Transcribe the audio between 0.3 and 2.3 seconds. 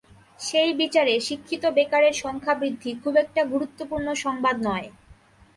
সেই বিচারে শিক্ষিত বেকারের